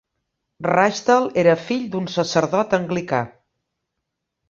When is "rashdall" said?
0.67-1.27